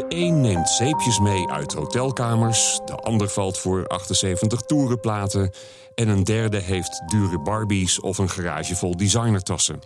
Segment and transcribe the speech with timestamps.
[0.00, 5.50] De een neemt zeepjes mee uit hotelkamers, de ander valt voor 78 toerenplaten
[5.94, 9.78] en een derde heeft dure Barbies of een garage vol designertassen.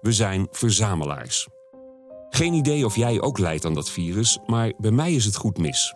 [0.00, 1.48] We zijn verzamelaars.
[2.30, 5.58] Geen idee of jij ook lijdt aan dat virus, maar bij mij is het goed
[5.58, 5.94] mis.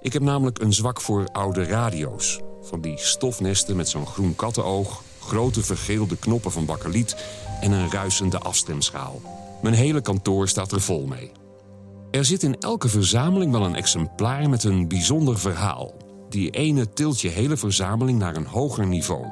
[0.00, 2.40] Ik heb namelijk een zwak voor oude radio's.
[2.62, 7.16] Van die stofnesten met zo'n groen kattenoog, grote vergeelde knoppen van bakkeliet
[7.60, 9.20] en een ruisende afstemschaal.
[9.62, 11.39] Mijn hele kantoor staat er vol mee.
[12.10, 15.94] Er zit in elke verzameling wel een exemplaar met een bijzonder verhaal.
[16.28, 19.24] Die ene tilt je hele verzameling naar een hoger niveau.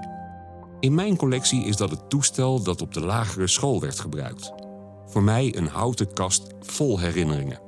[0.81, 4.53] In mijn collectie is dat het toestel dat op de lagere school werd gebruikt.
[5.07, 7.61] Voor mij een houten kast vol herinneringen.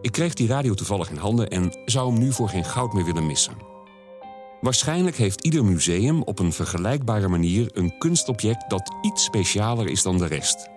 [0.00, 3.04] Ik kreeg die radio toevallig in handen en zou hem nu voor geen goud meer
[3.04, 3.54] willen missen.
[4.60, 10.18] Waarschijnlijk heeft ieder museum op een vergelijkbare manier een kunstobject dat iets specialer is dan
[10.18, 10.68] de rest.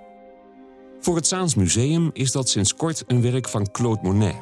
[1.03, 4.35] Voor het Zaans Museum is dat sinds kort een werk van Claude Monet.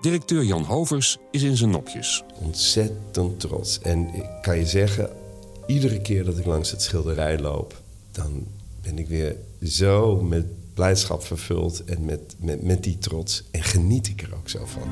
[0.00, 2.24] Directeur Jan Hovers is in zijn nopjes.
[2.42, 3.80] Ontzettend trots.
[3.80, 5.10] En ik kan je zeggen,
[5.66, 8.46] iedere keer dat ik langs het schilderij loop, dan
[8.82, 13.44] ben ik weer zo met blijdschap vervuld en met, met, met die trots.
[13.50, 14.88] En geniet ik er ook zo van.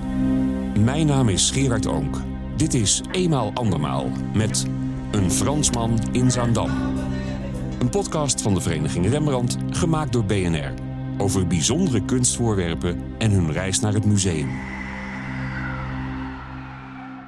[0.85, 2.17] Mijn naam is Gerard Oonk.
[2.57, 4.65] Dit is Eenmaal Andermaal met
[5.11, 6.71] Een Fransman in Zaandam.
[7.79, 10.88] Een podcast van de Vereniging Rembrandt, gemaakt door BNR.
[11.19, 14.51] Over bijzondere kunstvoorwerpen en hun reis naar het museum.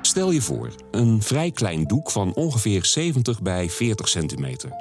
[0.02, 4.72] Stel je voor, een vrij klein doek van ongeveer 70 bij 40 centimeter.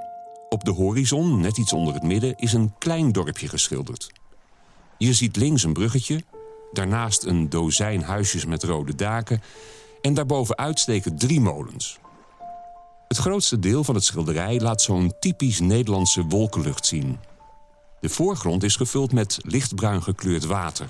[0.49, 4.11] Op de horizon, net iets onder het midden, is een klein dorpje geschilderd.
[4.97, 6.23] Je ziet links een bruggetje,
[6.71, 9.41] daarnaast een dozijn huisjes met rode daken...
[10.01, 11.99] en daarboven uitsteken drie molens.
[13.07, 17.17] Het grootste deel van het schilderij laat zo'n typisch Nederlandse wolkenlucht zien.
[17.99, 20.89] De voorgrond is gevuld met lichtbruin gekleurd water.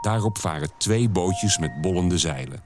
[0.00, 2.62] Daarop varen twee bootjes met bollende zeilen.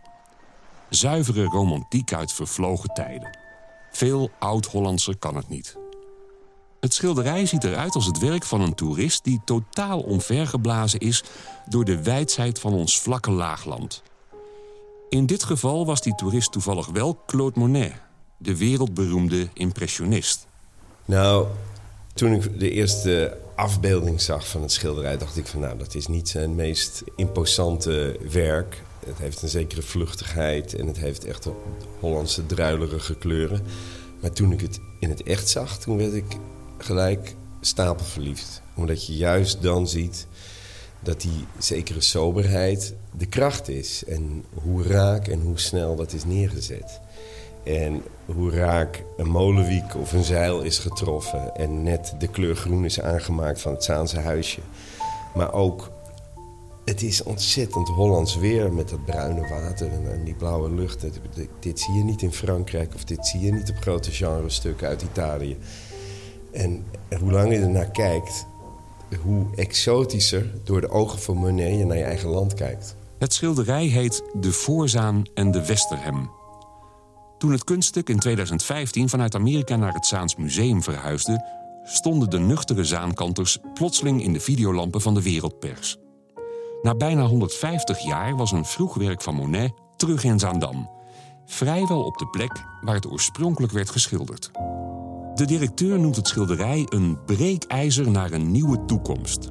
[0.89, 3.39] Zuivere romantiek uit vervlogen tijden.
[3.91, 5.77] Veel oud-Hollandser kan het niet.
[6.81, 9.25] Het schilderij ziet eruit als het werk van een toerist...
[9.25, 11.25] die totaal omvergeblazen is
[11.69, 14.03] door de wijdheid van ons vlakke laagland.
[15.09, 17.93] In dit geval was die toerist toevallig wel Claude Monet...
[18.37, 20.47] de wereldberoemde impressionist.
[21.05, 21.47] Nou,
[22.15, 25.19] toen ik de eerste afbeelding zag van het schilderij...
[25.19, 28.83] dacht ik van nou, dat is niet zijn meest imposante werk.
[29.07, 31.49] Het heeft een zekere vluchtigheid en het heeft echt
[32.01, 33.63] Hollandse druilerige kleuren.
[34.21, 36.37] Maar toen ik het in het echt zag, toen werd ik
[36.79, 38.63] gelijk stapelverliefd.
[38.75, 40.27] Omdat je juist dan ziet
[41.01, 44.05] dat die zekere soberheid de kracht is.
[44.05, 47.01] En hoe raak en hoe snel dat is neergezet.
[47.65, 51.55] En hoe raak een molenwiek of een zeil is getroffen...
[51.55, 54.61] en net de kleur groen is aangemaakt van het Zaanse huisje.
[55.35, 55.91] Maar ook,
[56.85, 61.05] het is ontzettend Hollands weer met dat bruine water en, die blauwe lucht.
[61.61, 65.03] Dit zie je niet in Frankrijk of dit zie je niet op grote genrestukken uit
[65.03, 65.57] Italië.
[66.53, 66.85] En,
[67.21, 68.47] hoe langer je ernaar kijkt,
[69.23, 72.97] hoe exotischer door de ogen van Monet je naar je eigen land kijkt.
[73.19, 76.31] Het schilderij heet De Voorzaan en de Westerhem.
[77.45, 81.45] Toen het kunststuk in 2015 vanuit Amerika naar het Zaans Museum verhuisde...
[81.83, 85.97] stonden de nuchtere zaankanters plotseling in de videolampen van de wereldpers.
[86.83, 90.91] Na bijna 150 jaar was een vroeg werk van Monet terug in Zaandam.
[91.47, 94.51] Vrijwel op de plek waar het oorspronkelijk werd geschilderd.
[95.35, 99.51] De directeur noemt het schilderij een breekijzer naar een nieuwe toekomst.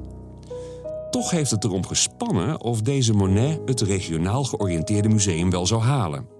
[1.10, 6.33] Toch heeft het erom gespannen of deze Monet het regionaal georiënteerde museum wel zou halen.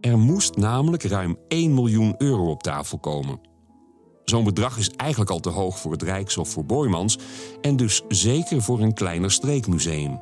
[0.00, 3.40] Er moest namelijk ruim 1 miljoen euro op tafel komen.
[4.24, 7.18] Zo'n bedrag is eigenlijk al te hoog voor het Rijks of voor Boymans
[7.60, 10.20] en dus zeker voor een kleiner streekmuseum.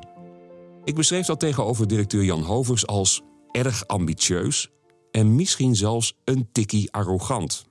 [0.83, 3.21] Ik beschreef dat tegenover directeur Jan Hovers als
[3.51, 4.69] erg ambitieus
[5.11, 7.65] en misschien zelfs een tikkie arrogant.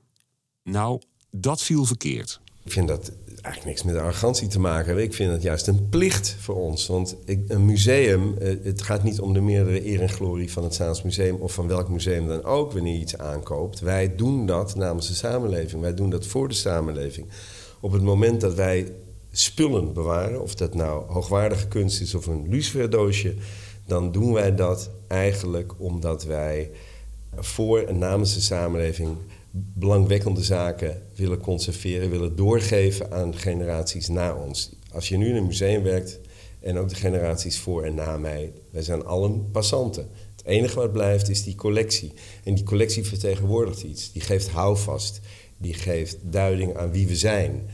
[0.63, 1.01] Nou,
[1.31, 2.41] dat viel verkeerd.
[2.69, 3.13] Ik vind dat
[3.43, 5.05] eigenlijk niks met arrogantie te maken hebben.
[5.05, 6.87] Ik vind het juist een plicht voor ons.
[6.87, 7.17] Want
[7.47, 11.03] een museum, eh, het gaat niet om de meerdere eer en glorie van het Zaans
[11.03, 11.37] Museum...
[11.37, 13.81] of van welk museum dan ook wanneer je iets aankoopt.
[13.81, 15.83] Wij doen dat namens de samenleving.
[15.83, 17.27] Wij doen dat voor de samenleving.
[17.81, 18.93] Op het moment dat wij
[19.31, 20.43] spullen bewaren...
[20.43, 23.35] of dat nou hoogwaardige kunst is of een luciferdoosje...
[23.87, 26.71] dan doen wij dat eigenlijk omdat wij
[27.37, 29.17] voor en namens de samenleving
[29.51, 34.71] belangwekkende zaken willen conserveren, willen doorgeven aan generaties na ons.
[34.93, 36.21] Als je nu in een museum werkt
[36.61, 40.09] en ook de generaties voor en na mij, wij zijn allen passanten.
[40.37, 42.13] Het enige wat blijft is die collectie.
[42.45, 44.13] En die collectie vertegenwoordigt iets.
[44.13, 45.21] Die geeft houvast.
[45.57, 47.69] Die geeft duiding aan wie we zijn.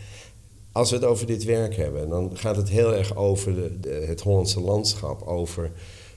[0.73, 4.21] Als we het over dit werk hebben, dan gaat het heel erg over de, het
[4.21, 5.73] Hollandse landschap, over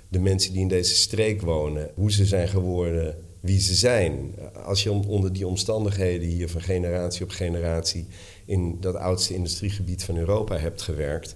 [0.07, 3.15] de mensen die in deze streek wonen, hoe ze zijn geworden,
[3.47, 4.35] wie ze zijn.
[4.65, 8.07] Als je onder die omstandigheden hier van generatie op generatie
[8.45, 11.35] in dat oudste industriegebied van Europa hebt gewerkt,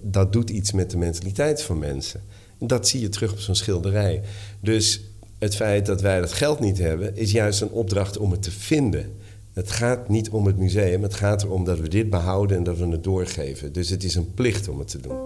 [0.00, 2.22] dat doet iets met de mentaliteit van mensen.
[2.58, 4.22] Dat zie je terug op zo'n schilderij.
[4.60, 5.00] Dus
[5.38, 8.50] het feit dat wij dat geld niet hebben, is juist een opdracht om het te
[8.50, 9.12] vinden.
[9.52, 12.78] Het gaat niet om het museum, het gaat erom dat we dit behouden en dat
[12.78, 13.72] we het doorgeven.
[13.72, 15.18] Dus het is een plicht om het te doen.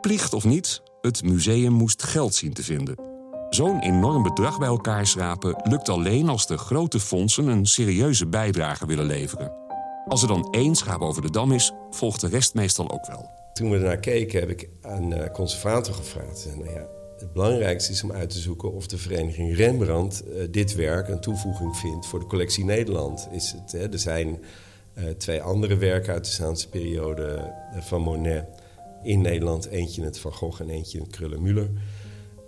[0.00, 2.94] Plicht of niet, het museum moest geld zien te vinden.
[3.50, 8.86] Zo'n enorm bedrag bij elkaar schrapen lukt alleen als de grote fondsen een serieuze bijdrage
[8.86, 9.52] willen leveren.
[10.06, 13.30] Als er dan één schaap over de dam is, volgt de rest meestal ook wel.
[13.52, 16.48] Toen we ernaar keken, heb ik aan de conservator gevraagd.
[16.56, 16.86] Nou ja,
[17.18, 21.20] het belangrijkste is om uit te zoeken of de vereniging Rembrandt uh, dit werk een
[21.20, 23.28] toevoeging vindt voor de collectie Nederland.
[23.30, 24.38] Is het, hè, er zijn
[24.94, 28.44] uh, twee andere werken uit de Zaanse periode van Monet
[29.02, 29.66] in Nederland.
[29.66, 31.70] Eentje het Van Gogh en eentje het Krullen-Müller.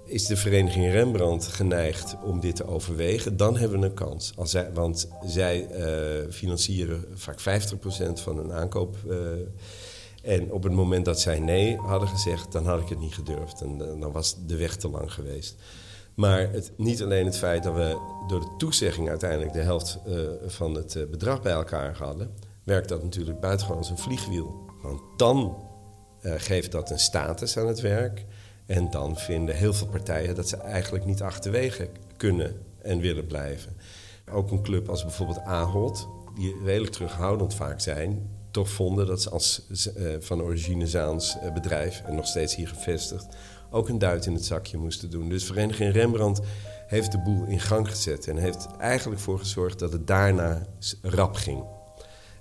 [0.05, 4.33] Is de vereniging Rembrandt geneigd om dit te overwegen, dan hebben we een kans.
[4.75, 5.69] Want zij
[6.31, 7.43] financieren vaak 50%
[8.13, 8.97] van hun aankoop
[10.23, 13.61] en op het moment dat zij nee hadden gezegd, dan had ik het niet gedurfd.
[13.61, 15.57] En eh, dan was de weg te lang geweest.
[16.15, 17.97] Maar het, niet alleen het feit dat we
[18.29, 19.99] door de toezegging uiteindelijk de helft
[20.47, 22.35] van het bedrag bij elkaar hadden,
[22.65, 24.71] werkt dat natuurlijk buitengewoon als een vliegwiel.
[24.83, 25.57] Want dan
[26.23, 28.25] uh, geeft dat een status aan het werk.
[28.67, 33.77] En dan vinden heel veel partijen dat ze eigenlijk niet achterwege kunnen en willen blijven.
[34.31, 39.31] Ook een club als bijvoorbeeld Ahold, die redelijk terughoudend vaak zijn, toch vonden dat ze
[39.31, 39.67] als
[39.97, 43.27] uh, van origine Zaans uh, bedrijf, en nog steeds hier gevestigd,
[43.71, 45.29] ook een duit in het zakje moesten doen.
[45.29, 46.41] Dus Vereniging Rembrandt
[46.87, 50.67] heeft de boel in gang gezet en heeft eigenlijk voor gezorgd dat het daarna
[51.03, 51.65] rap ging.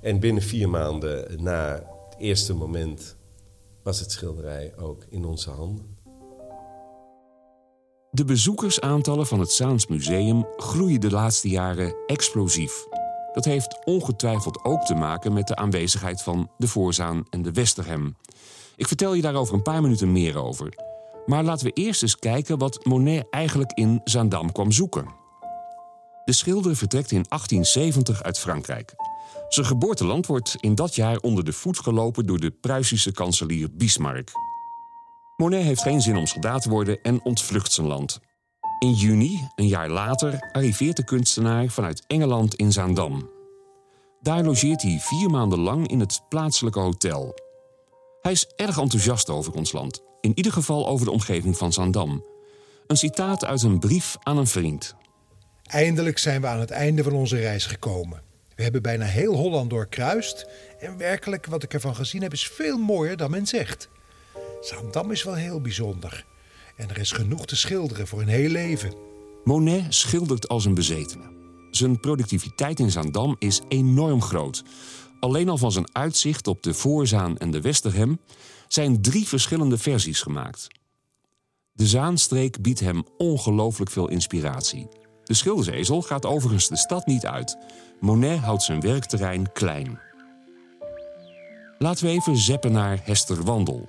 [0.01, 1.73] En binnen vier maanden na
[2.09, 3.15] het eerste moment
[3.83, 5.97] was het schilderij ook in onze handen.
[8.11, 12.85] De bezoekersaantallen van het Zaans Museum groeien de laatste jaren explosief.
[13.33, 18.15] Dat heeft ongetwijfeld ook te maken met de aanwezigheid van de Voorzaan en de Westerhem.
[18.75, 20.73] Ik vertel je daarover een paar minuten meer over.
[21.25, 25.05] Maar laten we eerst eens kijken wat Monet eigenlijk in Zaandam kwam zoeken.
[26.25, 28.93] De schilder vertrekt in 1870 uit Frankrijk.
[29.49, 34.31] Zijn geboorteland wordt in dat jaar onder de voet gelopen door de Pruisische kanselier Bismarck.
[35.37, 38.19] Monet heeft geen zin om soldaat te worden en ontvlucht zijn land.
[38.79, 43.29] In juni, een jaar later, arriveert de kunstenaar vanuit Engeland in Zaandam.
[44.21, 47.33] Daar logeert hij vier maanden lang in het plaatselijke hotel.
[48.21, 52.25] Hij is erg enthousiast over ons land, in ieder geval over de omgeving van Zaandam.
[52.87, 54.95] Een citaat uit een brief aan een vriend.
[55.63, 58.30] Eindelijk zijn we aan het einde van onze reis gekomen.
[58.55, 60.45] We hebben bijna heel Holland doorkruist
[60.79, 63.89] en werkelijk wat ik ervan gezien heb is veel mooier dan men zegt.
[64.61, 66.25] Zaandam is wel heel bijzonder.
[66.75, 68.93] En er is genoeg te schilderen voor een heel leven.
[69.43, 71.31] Monet schildert als een bezetene.
[71.71, 74.63] Zijn productiviteit in Zaandam is enorm groot.
[75.19, 78.19] Alleen al van zijn uitzicht op de Voorzaan en de Westerhem
[78.67, 80.67] zijn drie verschillende versies gemaakt.
[81.73, 84.87] De Zaanstreek biedt hem ongelooflijk veel inspiratie.
[85.31, 87.57] De schildersezel gaat overigens de stad niet uit.
[87.99, 89.99] Monet houdt zijn werkterrein klein.
[91.77, 93.87] Laten we even zeppen naar Hester Wandel,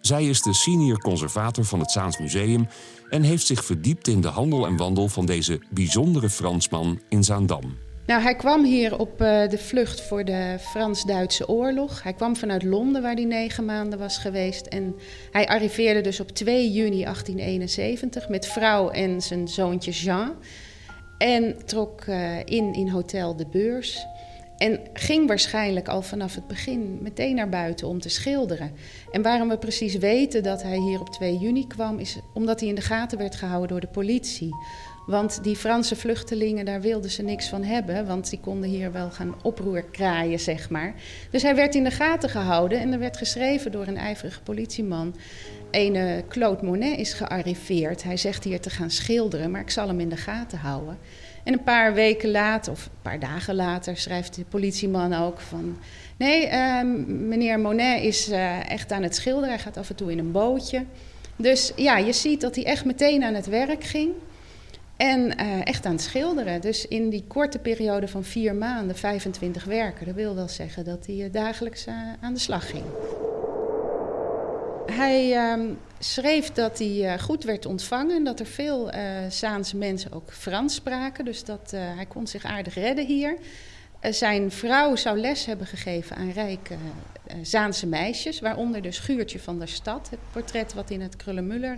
[0.00, 2.68] zij is de senior conservator van het Zaans Museum
[3.10, 7.76] en heeft zich verdiept in de handel en wandel van deze bijzondere Fransman in Zaandam.
[8.06, 12.02] Nou, hij kwam hier op uh, de vlucht voor de Frans-Duitse oorlog.
[12.02, 14.66] Hij kwam vanuit Londen, waar hij negen maanden was geweest.
[14.66, 14.94] En
[15.30, 20.34] hij arriveerde dus op 2 juni 1871 met vrouw en zijn zoontje Jean.
[21.18, 24.06] En trok uh, in in Hotel de Beurs.
[24.56, 28.72] En ging waarschijnlijk al vanaf het begin meteen naar buiten om te schilderen.
[29.12, 32.68] En waarom we precies weten dat hij hier op 2 juni kwam, is omdat hij
[32.68, 34.54] in de gaten werd gehouden door de politie.
[35.06, 39.10] Want die Franse vluchtelingen, daar wilden ze niks van hebben, want die konden hier wel
[39.10, 40.94] gaan oproer kraaien, zeg maar.
[41.30, 45.14] Dus hij werd in de gaten gehouden en er werd geschreven door een ijverige politieman.
[45.70, 48.02] Ene Claude Monet is gearriveerd.
[48.02, 50.98] Hij zegt hier te gaan schilderen, maar ik zal hem in de gaten houden.
[51.44, 55.76] En een paar weken later, of een paar dagen later, schrijft de politieman ook van...
[56.16, 59.48] Nee, uh, meneer Monet is uh, echt aan het schilderen.
[59.48, 60.84] Hij gaat af en toe in een bootje.
[61.36, 64.10] Dus ja, je ziet dat hij echt meteen aan het werk ging.
[64.96, 66.60] En uh, echt aan het schilderen.
[66.60, 70.06] Dus in die korte periode van vier maanden, 25 werken.
[70.06, 71.86] Dat wil wel zeggen dat hij dagelijks
[72.20, 72.84] aan de slag ging.
[74.86, 78.90] Hij uh, schreef dat hij goed werd ontvangen en dat er veel
[79.28, 81.24] Zaanse mensen ook Frans spraken.
[81.24, 83.36] Dus dat, hij kon zich aardig redden hier.
[84.00, 86.74] zijn vrouw zou les hebben gegeven aan rijke
[87.42, 91.76] Zaanse meisjes, waaronder dus Guurtje van der Stad, het portret wat in het Krullenmuller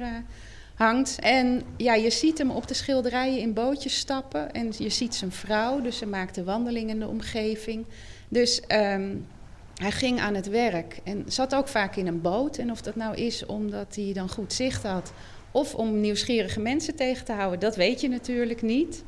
[0.76, 1.18] hangt.
[1.20, 5.32] En ja, je ziet hem op de schilderijen in bootjes stappen en je ziet zijn
[5.32, 7.84] vrouw, dus ze maakte wandelingen in de omgeving.
[8.28, 9.26] Dus um,
[9.74, 12.56] hij ging aan het werk en zat ook vaak in een boot.
[12.56, 15.12] En of dat nou is omdat hij dan goed zicht had
[15.50, 19.04] of om nieuwsgierige mensen tegen te houden, dat weet je natuurlijk niet.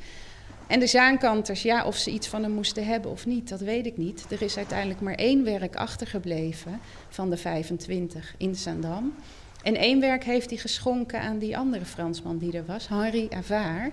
[0.67, 3.87] En de zaankanters, ja, of ze iets van hem moesten hebben of niet, dat weet
[3.87, 4.27] ik niet.
[4.31, 9.15] Er is uiteindelijk maar één werk achtergebleven van de 25 in Zaandam.
[9.63, 13.93] En één werk heeft hij geschonken aan die andere Fransman die er was, Henri Avard.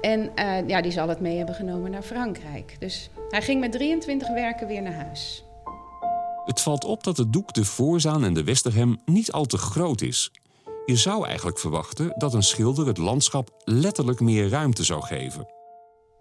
[0.00, 2.76] En uh, ja, die zal het mee hebben genomen naar Frankrijk.
[2.78, 5.44] Dus hij ging met 23 werken weer naar huis.
[6.44, 10.00] Het valt op dat het doek de Voorzaan en de Westerhem niet al te groot
[10.00, 10.30] is.
[10.86, 15.46] Je zou eigenlijk verwachten dat een schilder het landschap letterlijk meer ruimte zou geven.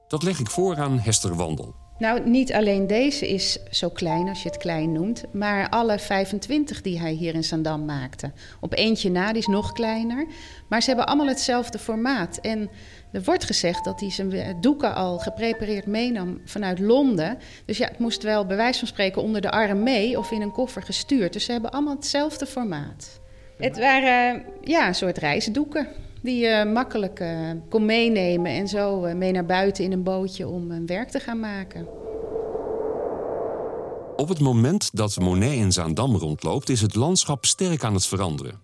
[0.08, 1.87] Dat leg ik voor aan Hester Wandel.
[2.00, 6.82] Nou, niet alleen deze is zo klein als je het klein noemt, maar alle 25
[6.82, 8.32] die hij hier in Zandam maakte.
[8.60, 10.26] Op eentje na, die is nog kleiner.
[10.70, 12.38] Maar ze hebben allemaal hetzelfde formaat.
[12.38, 12.70] En
[13.12, 17.38] er wordt gezegd dat hij zijn doeken al geprepareerd meenam vanuit Londen.
[17.66, 20.42] Dus ja, het moest wel bij wijze van spreken onder de arm mee of in
[20.42, 21.34] een koffer gestuurd.
[21.34, 23.20] Dus ze hebben allemaal hetzelfde formaat.
[23.58, 25.88] Het waren ja, een soort reisdoeken
[26.28, 30.48] die je makkelijk uh, kon meenemen en zo uh, mee naar buiten in een bootje
[30.48, 31.88] om een werk te gaan maken.
[34.16, 38.62] Op het moment dat Monet in Zaandam rondloopt, is het landschap sterk aan het veranderen.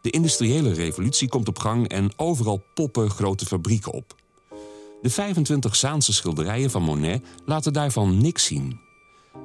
[0.00, 4.14] De industriële revolutie komt op gang en overal poppen grote fabrieken op.
[5.02, 8.80] De 25 Zaanse schilderijen van Monet laten daarvan niks zien.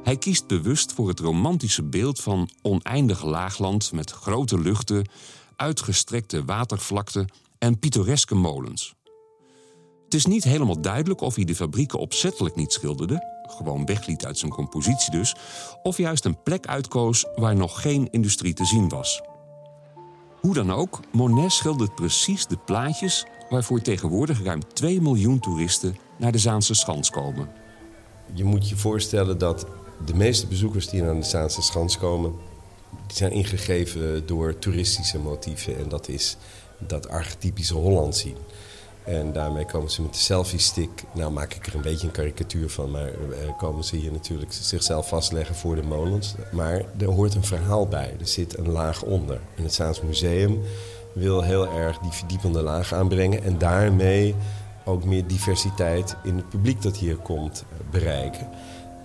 [0.03, 5.09] Hij kiest bewust voor het romantische beeld van oneindig laagland met grote luchten,
[5.55, 7.27] uitgestrekte watervlakten
[7.59, 8.95] en pittoreske molens.
[10.03, 14.37] Het is niet helemaal duidelijk of hij de fabrieken opzettelijk niet schilderde, gewoon wegliet uit
[14.37, 15.35] zijn compositie dus,
[15.83, 19.21] of juist een plek uitkoos waar nog geen industrie te zien was.
[20.41, 26.31] Hoe dan ook, Monet schildert precies de plaatjes waarvoor tegenwoordig ruim 2 miljoen toeristen naar
[26.31, 27.49] de Zaanse Schans komen.
[28.33, 29.65] Je moet je voorstellen dat
[30.05, 32.33] de meeste bezoekers die naar de Zaanse Schans komen,
[33.07, 35.77] die zijn ingegeven door toeristische motieven.
[35.77, 36.37] En dat is
[36.87, 38.37] dat archetypische Holland zien.
[39.03, 41.03] En daarmee komen ze met de selfie-stick.
[41.13, 44.53] Nou maak ik er een beetje een karikatuur van, maar uh, komen ze hier natuurlijk
[44.53, 46.35] zichzelf vastleggen voor de molens.
[46.51, 48.15] Maar er hoort een verhaal bij.
[48.19, 49.39] Er zit een laag onder.
[49.55, 50.61] En het Zaans Museum
[51.13, 54.35] wil heel erg die verdiepende laag aanbrengen en daarmee
[54.85, 58.49] ook meer diversiteit in het publiek dat hier komt bereiken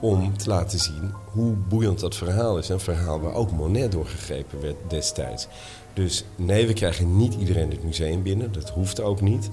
[0.04, 2.68] om te laten zien hoe boeiend dat verhaal is.
[2.68, 5.46] Een verhaal waar ook Monet doorgegrepen werd destijds.
[5.94, 8.52] Dus nee, we krijgen niet iedereen het museum binnen.
[8.52, 9.50] Dat hoeft ook niet.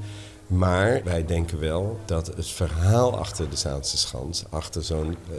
[0.47, 5.37] Maar wij denken wel dat het verhaal achter de Zaanse Schans, achter zo'n uh,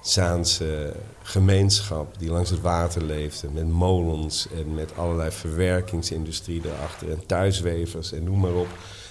[0.00, 7.26] Zaanse gemeenschap die langs het water leefde, met molens en met allerlei verwerkingsindustrie erachter en
[7.26, 8.68] thuiswevers en noem maar op.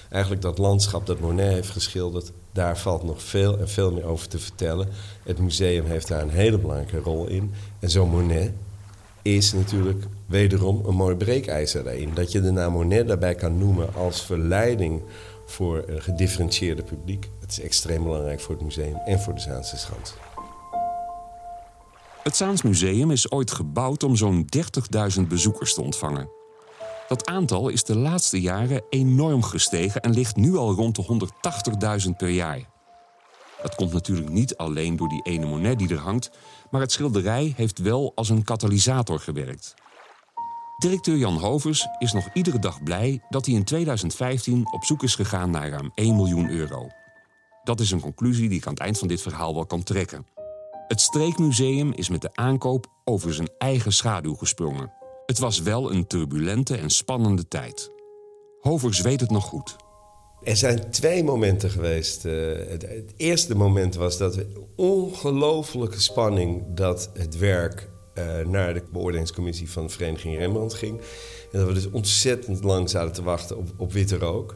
[0.09, 4.27] Eigenlijk dat landschap dat Monet heeft geschilderd, daar valt nog veel en veel meer over
[4.27, 4.87] te vertellen.
[5.23, 7.53] Het museum heeft daar een hele belangrijke rol in.
[7.79, 8.51] En zo'n Monet
[9.21, 12.13] is natuurlijk wederom een mooi breekijzer daarin.
[12.13, 15.01] Dat je de naam Monet daarbij kan noemen als verleiding
[15.45, 17.29] voor een gedifferentieerde publiek.
[17.39, 20.13] Het is extreem belangrijk voor het museum en voor de Zaanse Schans.
[22.23, 24.45] Het Zaans Museum is ooit gebouwd om zo'n
[25.19, 26.36] 30.000 bezoekers te ontvangen.
[27.07, 31.27] Dat aantal is de laatste jaren enorm gestegen en ligt nu al rond de
[32.05, 32.61] 180.000 per jaar.
[33.61, 36.31] Dat komt natuurlijk niet alleen door die ene Monet die er hangt,
[36.71, 39.73] maar het schilderij heeft wel als een katalysator gewerkt.
[40.77, 45.15] Directeur Jan Hovers is nog iedere dag blij dat hij in 2015 op zoek is
[45.15, 46.87] gegaan naar ruim 1 miljoen euro.
[47.63, 50.27] Dat is een conclusie die ik aan het eind van dit verhaal wel kan trekken.
[50.87, 54.96] Het Streekmuseum is met de aankoop over zijn eigen schaduw gesprongen.
[55.27, 57.91] Het was wel een turbulente en spannende tijd.
[58.59, 59.75] Hovers weet het nog goed.
[60.43, 62.25] Er zijn twee momenten geweest.
[62.25, 62.33] Uh,
[62.67, 69.71] het, eerste moment was dat we ongelofelijke spanning dat het werk uh, naar de beoordelingscommissie
[69.71, 70.99] van de Vereniging Rembrandt ging.
[71.51, 74.55] En dat we dus ontzettend lang zaten te wachten op, op witte rook.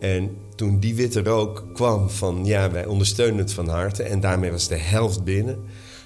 [0.00, 4.02] En toen die witte rook kwam van ja, wij ondersteunen het van harte.
[4.02, 5.64] En daarmee was de helft binnen.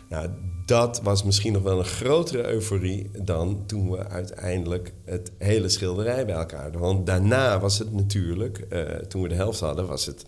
[0.09, 0.28] Nou,
[0.72, 6.26] dat was misschien nog wel een grotere euforie dan toen we uiteindelijk het hele schilderij
[6.26, 6.80] bij elkaar hadden.
[6.80, 10.24] Want daarna was het natuurlijk, uh, toen we de helft hadden, was het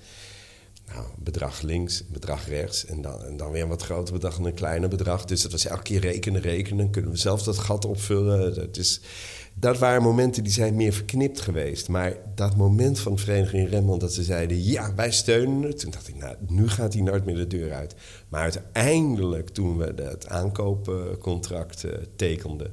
[0.87, 2.85] nou, bedrag links, bedrag rechts.
[2.85, 5.25] En dan, en dan weer een wat groter bedrag en een kleiner bedrag.
[5.25, 6.91] Dus dat was elke keer rekenen, rekenen.
[6.91, 8.55] Kunnen we zelf dat gat opvullen?
[8.55, 9.01] Dat, is,
[9.55, 11.89] dat waren momenten die zijn meer verknipt geweest.
[11.89, 14.63] Maar dat moment van de Vereniging Remmel dat ze zeiden...
[14.63, 15.79] ja, wij steunen het.
[15.79, 17.95] Toen dacht ik, nou, nu gaat hij nooit meer de deur uit.
[18.29, 22.73] Maar uiteindelijk, toen we het aankoopcontract uh, tekenden...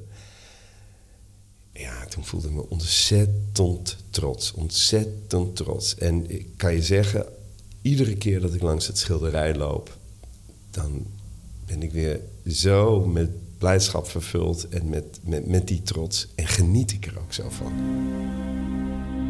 [1.72, 4.52] Ja, toen voelde ik me ontzettend trots.
[4.52, 5.94] Ontzettend trots.
[5.94, 7.26] En ik kan je zeggen,
[7.82, 9.98] iedere keer dat ik langs het schilderij loop,
[10.70, 11.06] dan
[11.66, 16.28] ben ik weer zo met blijdschap vervuld en met, met, met die trots.
[16.34, 17.72] En geniet ik er ook zo van.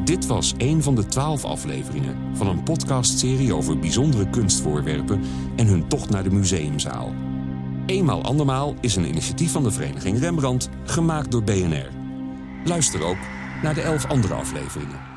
[0.04, 5.21] Dit was een van de twaalf afleveringen van een podcastserie over bijzondere kunstvoorwerpen
[5.56, 7.12] en hun tocht naar de museumzaal.
[7.87, 11.88] Eenmaal andermaal is een initiatief van de Vereniging Rembrandt gemaakt door BNR.
[12.64, 13.18] Luister ook
[13.62, 15.12] naar de elf andere afleveringen.